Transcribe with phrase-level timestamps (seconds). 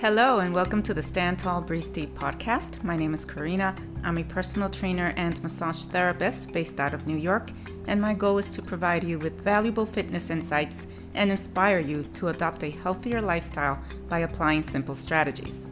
[0.00, 2.84] Hello, and welcome to the Stand Tall, Breathe Deep podcast.
[2.84, 3.76] My name is Corina.
[4.04, 7.50] I'm a personal trainer and massage therapist based out of New York,
[7.88, 12.28] and my goal is to provide you with valuable fitness insights and inspire you to
[12.28, 15.66] adopt a healthier lifestyle by applying simple strategies.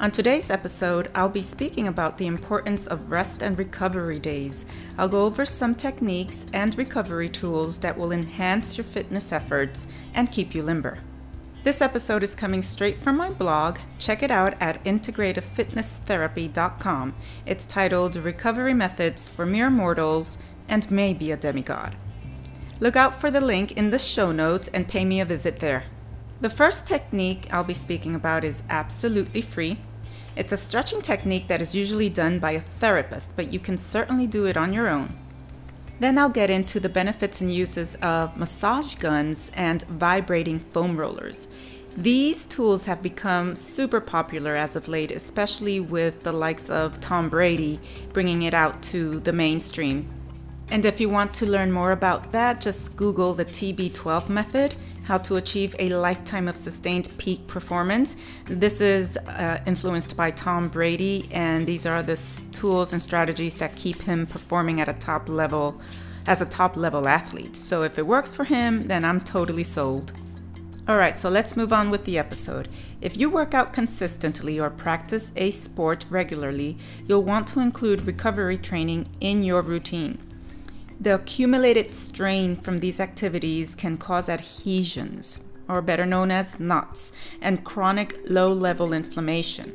[0.00, 4.66] On today's episode, I'll be speaking about the importance of rest and recovery days.
[4.98, 10.32] I'll go over some techniques and recovery tools that will enhance your fitness efforts and
[10.32, 10.98] keep you limber.
[11.64, 13.78] This episode is coming straight from my blog.
[13.98, 17.14] Check it out at integrativefitnesstherapy.com.
[17.46, 21.96] It's titled Recovery Methods for Mere Mortals and Maybe a Demigod.
[22.78, 25.86] Look out for the link in the show notes and pay me a visit there.
[26.40, 29.78] The first technique I'll be speaking about is absolutely free.
[30.36, 34.28] It's a stretching technique that is usually done by a therapist, but you can certainly
[34.28, 35.18] do it on your own.
[36.00, 41.48] Then I'll get into the benefits and uses of massage guns and vibrating foam rollers.
[41.96, 47.28] These tools have become super popular as of late, especially with the likes of Tom
[47.28, 47.80] Brady
[48.12, 50.08] bringing it out to the mainstream.
[50.70, 54.76] And if you want to learn more about that, just Google the TB12 method
[55.08, 58.14] how to achieve a lifetime of sustained peak performance.
[58.44, 62.20] This is uh, influenced by Tom Brady, and these are the
[62.52, 65.80] tools and strategies that keep him performing at a top level
[66.26, 67.56] as a top level athlete.
[67.56, 70.12] So if it works for him, then I'm totally sold.
[70.86, 72.68] Alright, so let's move on with the episode.
[73.00, 78.58] If you work out consistently or practice a sport regularly, you'll want to include recovery
[78.58, 80.18] training in your routine.
[81.00, 87.64] The accumulated strain from these activities can cause adhesions, or better known as knots, and
[87.64, 89.72] chronic low level inflammation.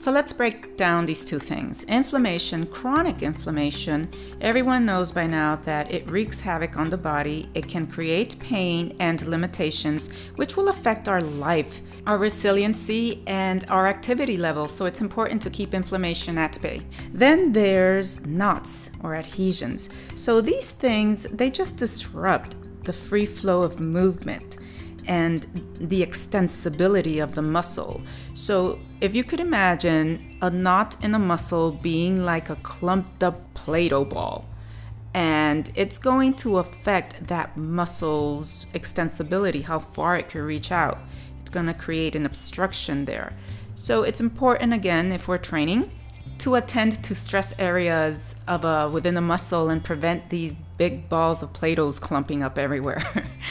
[0.00, 1.84] So let's break down these two things.
[1.84, 4.08] Inflammation, chronic inflammation,
[4.40, 7.50] everyone knows by now that it wreaks havoc on the body.
[7.52, 13.86] It can create pain and limitations, which will affect our life, our resiliency, and our
[13.88, 14.68] activity level.
[14.68, 16.80] So it's important to keep inflammation at bay.
[17.12, 19.90] Then there's knots or adhesions.
[20.14, 24.56] So these things, they just disrupt the free flow of movement
[25.06, 28.02] and the extensibility of the muscle.
[28.34, 33.54] So, if you could imagine a knot in a muscle being like a clumped up
[33.54, 34.46] Play Doh ball,
[35.12, 40.98] and it's going to affect that muscle's extensibility, how far it can reach out.
[41.40, 43.32] It's going to create an obstruction there.
[43.74, 45.90] So, it's important again if we're training
[46.40, 51.42] to attend to stress areas of a, within the muscle and prevent these big balls
[51.42, 53.02] of Play-Dohs clumping up everywhere.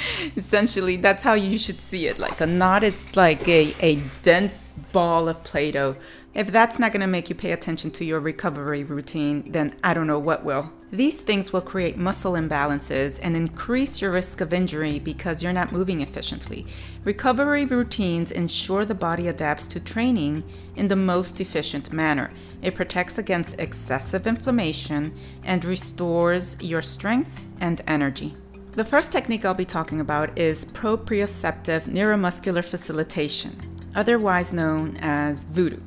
[0.36, 2.18] Essentially, that's how you should see it.
[2.18, 5.96] Like a knot, it's like a, a dense ball of Play-Doh
[6.36, 9.96] if that's not going to make you pay attention to your recovery routine, then I
[9.96, 10.72] don't know what will.
[10.92, 15.72] These things will create muscle imbalances and increase your risk of injury because you're not
[15.72, 16.68] moving efficiently.
[17.04, 20.44] Recovery routines ensure the body adapts to training
[20.76, 22.30] in the most efficient manner.
[22.62, 28.36] It protects against excessive inflammation and restores your strength and energy.
[28.74, 35.82] The first technique I'll be talking about is proprioceptive neuromuscular facilitation, otherwise known as voodoo.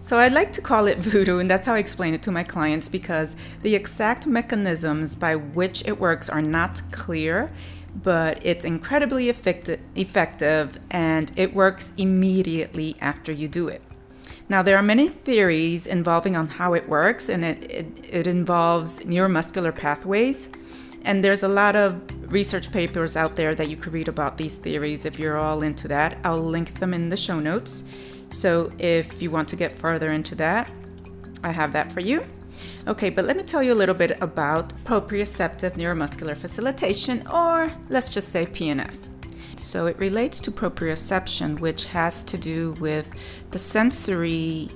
[0.00, 2.44] So I like to call it voodoo, and that's how I explain it to my
[2.44, 7.50] clients because the exact mechanisms by which it works are not clear,
[7.94, 13.82] but it's incredibly effective and it works immediately after you do it.
[14.48, 18.98] Now, there are many theories involving on how it works, and it, it, it involves
[19.00, 20.50] neuromuscular pathways.
[21.04, 24.56] And there's a lot of research papers out there that you could read about these
[24.56, 26.18] theories if you're all into that.
[26.24, 27.84] I'll link them in the show notes.
[28.30, 30.70] So if you want to get further into that,
[31.42, 32.24] I have that for you.
[32.86, 38.08] Okay, but let me tell you a little bit about proprioceptive neuromuscular facilitation, or let's
[38.08, 38.94] just say PNF.
[39.56, 43.08] So it relates to proprioception, which has to do with
[43.50, 44.68] the sensory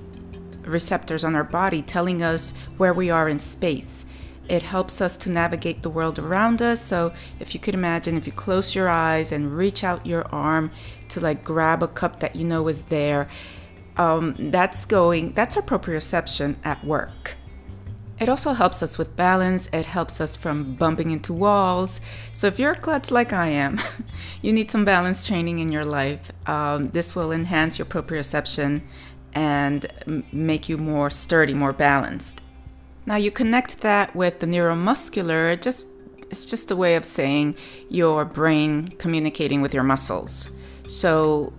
[0.63, 4.05] receptors on our body telling us where we are in space.
[4.49, 6.83] It helps us to navigate the world around us.
[6.83, 10.71] So, if you could imagine, if you close your eyes and reach out your arm
[11.09, 13.29] to like grab a cup that you know is there,
[13.95, 17.35] um, that's going, that's our proprioception at work.
[18.19, 19.69] It also helps us with balance.
[19.71, 22.01] It helps us from bumping into walls.
[22.33, 23.79] So, if you're a klutz like I am,
[24.41, 26.31] you need some balance training in your life.
[26.47, 28.81] Um, this will enhance your proprioception
[29.33, 32.41] and make you more sturdy, more balanced.
[33.09, 35.87] Now you connect that with the neuromuscular, just
[36.29, 37.55] it's just a way of saying
[37.89, 40.51] your brain communicating with your muscles.
[40.87, 41.51] So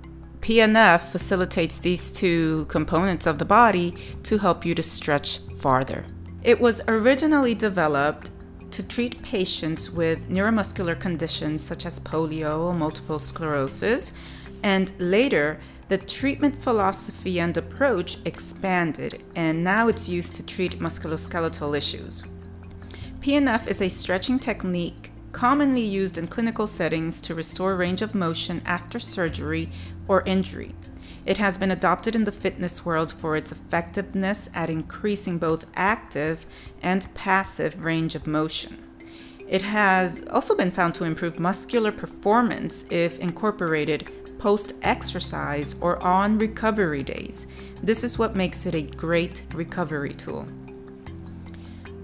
[0.43, 6.05] PNF facilitates these two components of the body to help you to stretch farther.
[6.44, 8.31] It was originally developed
[8.70, 14.12] to treat patients with neuromuscular conditions such as polio or multiple sclerosis,
[14.62, 15.58] And later,
[15.91, 22.25] the treatment philosophy and approach expanded, and now it's used to treat musculoskeletal issues.
[23.19, 28.63] PNF is a stretching technique commonly used in clinical settings to restore range of motion
[28.65, 29.69] after surgery
[30.07, 30.77] or injury.
[31.27, 36.47] It has been adopted in the fitness world for its effectiveness at increasing both active
[36.81, 38.79] and passive range of motion.
[39.49, 44.09] It has also been found to improve muscular performance if incorporated
[44.41, 47.47] post exercise or on recovery days.
[47.83, 50.49] This is what makes it a great recovery tool.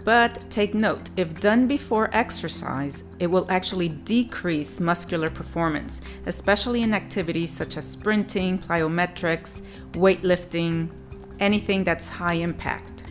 [0.05, 6.94] But take note, if done before exercise, it will actually decrease muscular performance, especially in
[6.94, 9.62] activities such as sprinting, plyometrics,
[9.93, 10.93] weightlifting,
[11.41, 13.05] anything that's high impact.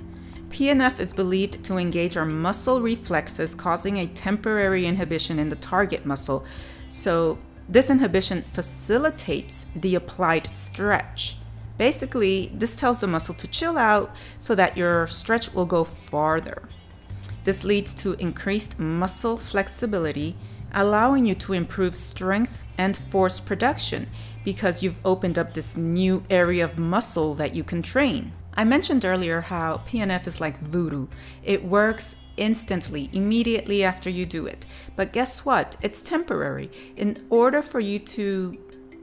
[0.49, 6.05] PNF is believed to engage our muscle reflexes, causing a temporary inhibition in the target
[6.05, 6.45] muscle.
[6.89, 11.37] So, this inhibition facilitates the applied stretch.
[11.77, 16.69] Basically, this tells the muscle to chill out so that your stretch will go farther.
[17.43, 20.35] This leads to increased muscle flexibility,
[20.73, 24.07] allowing you to improve strength and force production
[24.43, 28.31] because you've opened up this new area of muscle that you can train.
[28.53, 31.07] I mentioned earlier how PNF is like voodoo.
[31.43, 34.65] It works instantly, immediately after you do it.
[34.95, 35.75] But guess what?
[35.81, 36.71] It's temporary.
[36.95, 38.57] In order for you to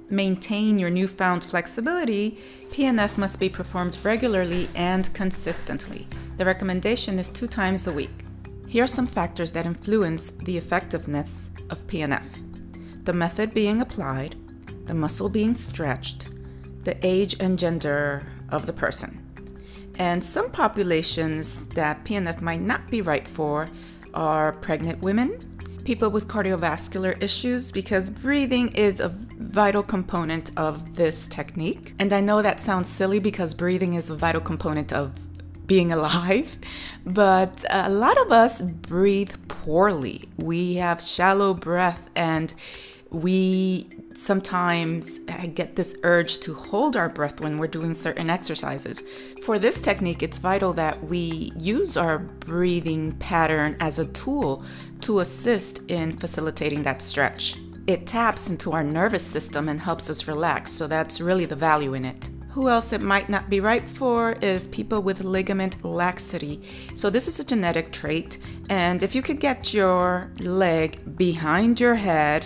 [0.08, 2.38] maintain your newfound flexibility,
[2.70, 6.06] PNF must be performed regularly and consistently.
[6.36, 8.10] The recommendation is two times a week.
[8.68, 12.24] Here are some factors that influence the effectiveness of PNF
[13.04, 14.36] the method being applied,
[14.86, 16.28] the muscle being stretched,
[16.84, 19.21] the age and gender of the person.
[19.98, 23.68] And some populations that PNF might not be right for
[24.14, 25.38] are pregnant women,
[25.84, 31.94] people with cardiovascular issues, because breathing is a vital component of this technique.
[31.98, 35.12] And I know that sounds silly because breathing is a vital component of
[35.66, 36.58] being alive,
[37.06, 40.28] but a lot of us breathe poorly.
[40.36, 42.54] We have shallow breath and
[43.10, 45.18] we sometimes
[45.54, 49.02] get this urge to hold our breath when we're doing certain exercises.
[49.44, 54.64] For this technique, it's vital that we use our breathing pattern as a tool
[55.00, 57.56] to assist in facilitating that stretch.
[57.88, 61.94] It taps into our nervous system and helps us relax, so that's really the value
[61.94, 62.28] in it.
[62.52, 66.60] Who else it might not be right for is people with ligament laxity.
[66.94, 68.36] So, this is a genetic trait,
[68.68, 72.44] and if you could get your leg behind your head,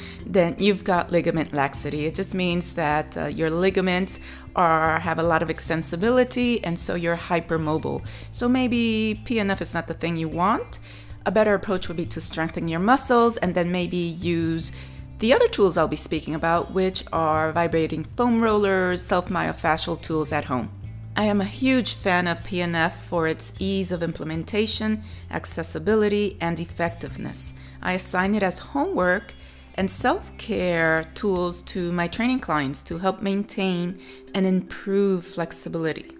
[0.26, 2.06] then you've got ligament laxity.
[2.06, 4.20] It just means that uh, your ligaments
[4.54, 8.06] are have a lot of extensibility, and so you're hypermobile.
[8.30, 10.78] So, maybe PNF is not the thing you want.
[11.26, 14.70] A better approach would be to strengthen your muscles and then maybe use
[15.18, 20.32] the other tools I'll be speaking about, which are vibrating foam rollers, self myofascial tools
[20.32, 20.70] at home.
[21.16, 27.54] I am a huge fan of PNF for its ease of implementation, accessibility, and effectiveness.
[27.82, 29.34] I assign it as homework
[29.74, 33.98] and self care tools to my training clients to help maintain
[34.34, 36.12] and improve flexibility.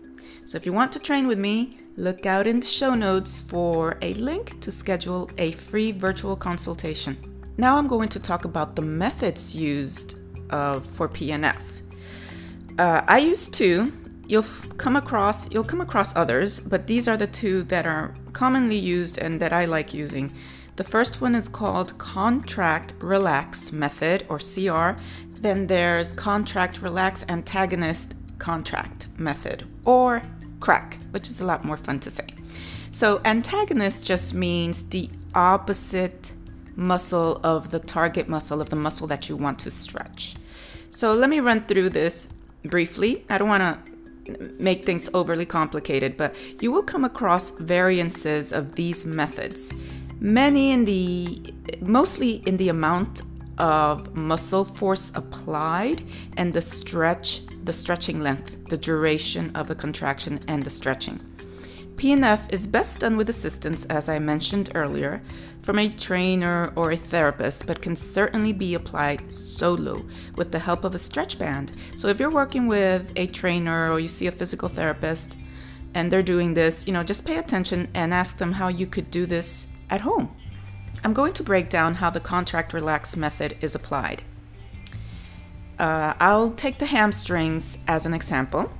[0.44, 3.98] So, if you want to train with me, look out in the show notes for
[4.02, 7.37] a link to schedule a free virtual consultation.
[7.60, 10.14] Now I'm going to talk about the methods used
[10.48, 11.60] uh, for PNF.
[12.78, 13.92] Uh, I use two.
[14.28, 14.44] You'll
[14.76, 19.18] come across you'll come across others, but these are the two that are commonly used
[19.18, 20.32] and that I like using.
[20.76, 25.00] The first one is called contract relax method or CR.
[25.40, 30.22] Then there's contract relax antagonist contract method or
[30.60, 32.26] CRAC, which is a lot more fun to say.
[32.92, 36.30] So antagonist just means the opposite
[36.78, 40.36] muscle of the target muscle of the muscle that you want to stretch.
[40.90, 42.32] So let me run through this
[42.64, 43.24] briefly.
[43.28, 48.76] I don't want to make things overly complicated, but you will come across variances of
[48.76, 49.72] these methods.
[50.20, 53.22] Many in the mostly in the amount
[53.58, 56.02] of muscle force applied
[56.36, 61.20] and the stretch, the stretching length, the duration of the contraction and the stretching.
[61.98, 65.20] PNF is best done with assistance, as I mentioned earlier,
[65.62, 70.84] from a trainer or a therapist, but can certainly be applied solo with the help
[70.84, 71.72] of a stretch band.
[71.96, 75.36] So if you're working with a trainer or you see a physical therapist
[75.92, 79.10] and they're doing this, you know, just pay attention and ask them how you could
[79.10, 80.32] do this at home.
[81.02, 84.22] I'm going to break down how the contract relax method is applied.
[85.80, 88.70] Uh, I'll take the hamstrings as an example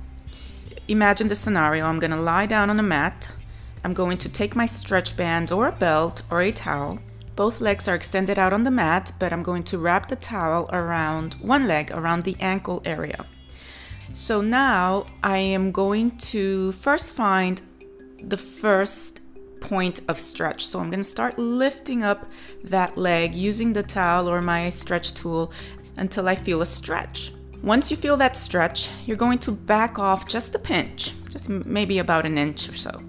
[0.89, 3.31] imagine the scenario I'm going to lie down on a mat.
[3.83, 6.99] I'm going to take my stretch band or a belt or a towel,
[7.39, 10.69] Both legs are extended out on the mat, but I'm going to wrap the towel
[10.73, 13.25] around one leg, around the ankle area.
[14.11, 17.61] So now I am going to first find
[18.21, 19.21] the first
[19.61, 20.67] point of stretch.
[20.67, 22.25] So I'm going to start lifting up
[22.65, 25.53] that leg using the towel or my stretch tool
[25.95, 27.31] until I feel a stretch.
[27.61, 31.99] Once you feel that stretch, you're going to back off just a pinch, just maybe
[31.99, 33.01] about an inch or so.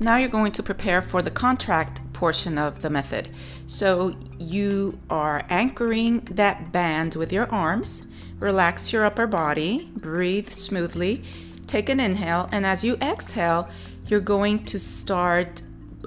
[0.00, 3.28] Now you're going to prepare for the contract portion of the method.
[3.66, 8.08] So you are anchoring that band with your arms.
[8.40, 11.22] Relax your upper body, breathe smoothly,
[11.66, 13.70] take an inhale, and as you exhale,
[14.08, 15.62] you're going to start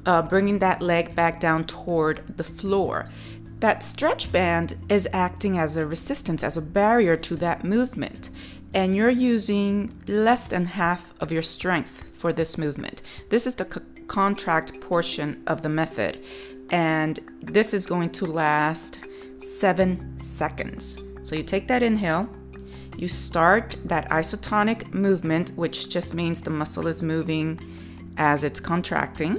[0.05, 3.09] uh, bringing that leg back down toward the floor.
[3.59, 8.29] That stretch band is acting as a resistance, as a barrier to that movement,
[8.73, 13.01] and you're using less than half of your strength for this movement.
[13.29, 16.23] This is the c- contract portion of the method,
[16.69, 18.99] and this is going to last
[19.39, 21.01] seven seconds.
[21.21, 22.29] So you take that inhale,
[22.95, 27.59] you start that isotonic movement, which just means the muscle is moving
[28.15, 29.35] as it's contracting,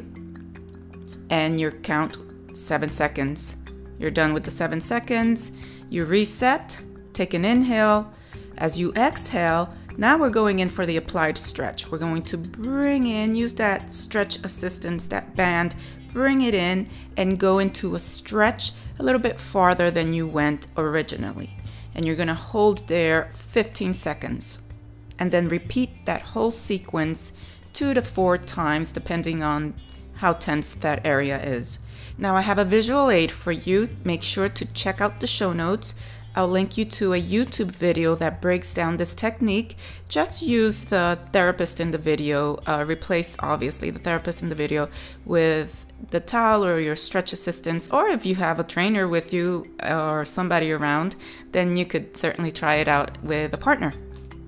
[1.30, 2.18] and you count
[2.54, 3.56] seven seconds
[4.00, 5.52] you're done with the seven seconds.
[5.90, 6.80] You reset,
[7.12, 8.10] take an inhale.
[8.56, 11.90] As you exhale, now we're going in for the applied stretch.
[11.90, 15.74] We're going to bring in, use that stretch assistance, that band,
[16.14, 16.88] bring it in
[17.18, 21.56] and go into a stretch a little bit farther than you went originally.
[21.94, 24.66] And you're gonna hold there 15 seconds.
[25.18, 27.34] And then repeat that whole sequence
[27.74, 29.74] two to four times, depending on
[30.14, 31.80] how tense that area is.
[32.18, 33.88] Now I have a visual aid for you.
[34.04, 35.94] Make sure to check out the show notes.
[36.36, 39.76] I'll link you to a YouTube video that breaks down this technique.
[40.08, 44.88] Just use the therapist in the video, uh, replace obviously the therapist in the video
[45.24, 49.66] with the towel or your stretch assistance, or if you have a trainer with you
[49.82, 51.16] or somebody around,
[51.50, 53.92] then you could certainly try it out with a partner.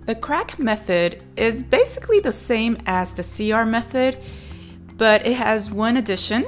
[0.07, 4.19] The CRAC method is basically the same as the CR method,
[5.03, 6.43] but it has one addition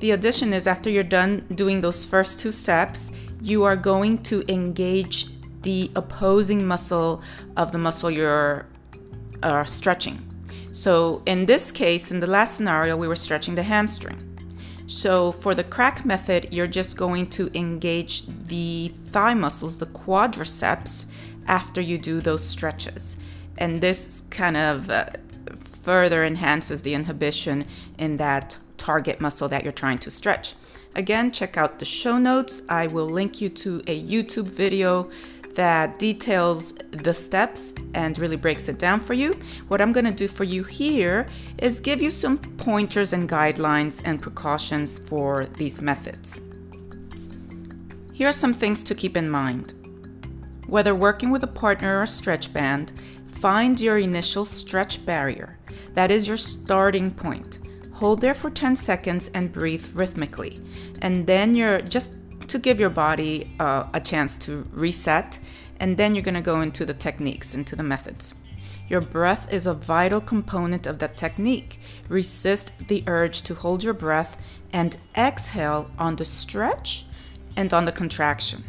[0.00, 4.44] the addition is after you're done doing those first two steps, you are going to
[4.52, 5.26] engage
[5.62, 7.22] the opposing muscle
[7.56, 8.66] of the muscle you're
[9.42, 10.18] uh, stretching.
[10.72, 14.20] So in this case, in the last scenario, we were stretching the hamstring.
[14.86, 21.06] So for the CRAC method, you're just going to engage the thigh muscles, the quadriceps,
[21.46, 23.16] after you do those stretches.
[23.56, 25.06] And this kind of uh,
[25.86, 27.64] further enhances the inhibition
[27.96, 30.54] in that target muscle that you're trying to stretch.
[30.96, 32.62] Again, check out the show notes.
[32.68, 35.08] I will link you to a YouTube video
[35.54, 39.38] that details the steps and really breaks it down for you.
[39.68, 41.28] What I'm going to do for you here
[41.58, 46.40] is give you some pointers and guidelines and precautions for these methods.
[48.12, 49.72] Here are some things to keep in mind.
[50.66, 52.92] Whether working with a partner or stretch band,
[53.36, 55.58] find your initial stretch barrier.
[55.94, 57.58] That is your starting point.
[57.94, 60.60] Hold there for 10 seconds and breathe rhythmically.
[61.02, 62.12] And then you're just
[62.48, 65.38] to give your body uh, a chance to reset.
[65.78, 68.34] And then you're going to go into the techniques, into the methods.
[68.88, 71.80] Your breath is a vital component of that technique.
[72.08, 74.40] Resist the urge to hold your breath
[74.72, 77.04] and exhale on the stretch
[77.56, 78.64] and on the contraction.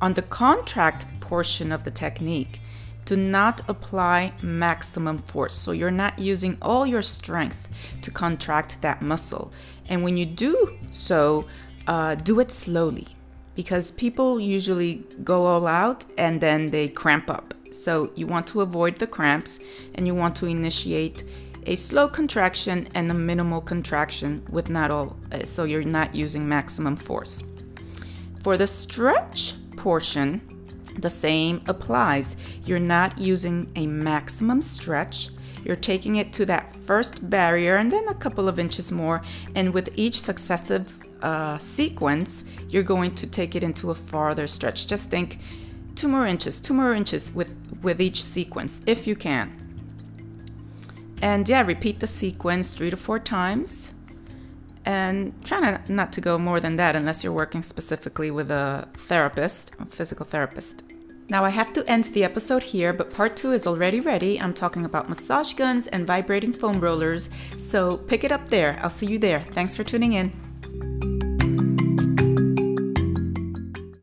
[0.00, 2.60] On the contract portion of the technique,
[3.04, 5.54] do not apply maximum force.
[5.54, 7.68] So you're not using all your strength
[8.02, 9.52] to contract that muscle.
[9.88, 11.46] And when you do so,
[11.86, 13.08] uh, do it slowly
[13.54, 17.54] because people usually go all out and then they cramp up.
[17.70, 19.60] So you want to avoid the cramps
[19.94, 21.24] and you want to initiate
[21.66, 26.46] a slow contraction and a minimal contraction with not all, uh, so you're not using
[26.48, 27.42] maximum force.
[28.42, 30.53] For the stretch portion,
[30.98, 32.36] the same applies.
[32.64, 35.30] You're not using a maximum stretch.
[35.64, 39.22] You're taking it to that first barrier and then a couple of inches more.
[39.54, 44.86] And with each successive uh, sequence, you're going to take it into a farther stretch.
[44.86, 45.38] Just think
[45.94, 49.60] two more inches, two more inches with, with each sequence, if you can.
[51.22, 53.94] And yeah, repeat the sequence three to four times.
[54.84, 58.86] And try not, not to go more than that unless you're working specifically with a
[58.94, 60.83] therapist, a physical therapist.
[61.28, 64.38] Now I have to end the episode here, but part two is already ready.
[64.38, 68.78] I'm talking about massage guns and vibrating foam rollers, so pick it up there.
[68.82, 69.40] I'll see you there.
[69.40, 70.43] Thanks for tuning in.